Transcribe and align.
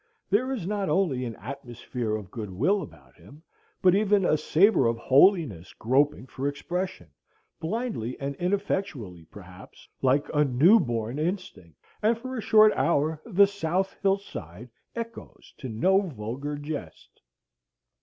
There 0.31 0.51
is 0.51 0.65
not 0.65 0.89
only 0.89 1.25
an 1.25 1.35
atmosphere 1.35 2.15
of 2.15 2.31
good 2.31 2.49
will 2.49 2.81
about 2.81 3.13
him, 3.13 3.43
but 3.83 3.93
even 3.93 4.25
a 4.25 4.35
savor 4.35 4.87
of 4.87 4.97
holiness 4.97 5.73
groping 5.73 6.25
for 6.25 6.47
expression, 6.47 7.11
blindly 7.59 8.19
and 8.19 8.33
ineffectually 8.37 9.25
perhaps, 9.29 9.87
like 10.01 10.25
a 10.33 10.43
new 10.43 10.79
born 10.79 11.19
instinct, 11.19 11.77
and 12.01 12.17
for 12.17 12.35
a 12.35 12.41
short 12.41 12.73
hour 12.73 13.21
the 13.27 13.45
south 13.45 13.93
hill 14.01 14.17
side 14.17 14.69
echoes 14.95 15.53
to 15.59 15.69
no 15.69 16.01
vulgar 16.01 16.57
jest. 16.57 17.21